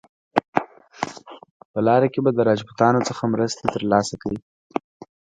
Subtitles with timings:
[1.71, 4.37] په لاره کې به د راجپوتانو څخه مرستې ترلاسه کړي.